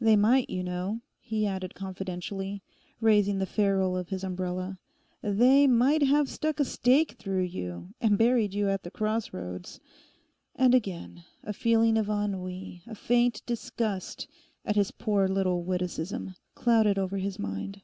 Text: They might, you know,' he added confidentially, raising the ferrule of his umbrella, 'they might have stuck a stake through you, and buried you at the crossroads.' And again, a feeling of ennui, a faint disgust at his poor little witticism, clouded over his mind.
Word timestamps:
They 0.00 0.14
might, 0.14 0.48
you 0.48 0.62
know,' 0.62 1.00
he 1.18 1.48
added 1.48 1.74
confidentially, 1.74 2.62
raising 3.00 3.40
the 3.40 3.44
ferrule 3.44 3.96
of 3.96 4.08
his 4.10 4.22
umbrella, 4.22 4.78
'they 5.20 5.66
might 5.66 6.04
have 6.04 6.28
stuck 6.28 6.60
a 6.60 6.64
stake 6.64 7.16
through 7.18 7.42
you, 7.42 7.88
and 8.00 8.16
buried 8.16 8.54
you 8.54 8.68
at 8.68 8.84
the 8.84 8.92
crossroads.' 8.92 9.80
And 10.54 10.76
again, 10.76 11.24
a 11.42 11.52
feeling 11.52 11.98
of 11.98 12.08
ennui, 12.08 12.84
a 12.86 12.94
faint 12.94 13.42
disgust 13.46 14.28
at 14.64 14.76
his 14.76 14.92
poor 14.92 15.26
little 15.26 15.64
witticism, 15.64 16.36
clouded 16.54 16.96
over 16.96 17.16
his 17.16 17.40
mind. 17.40 17.82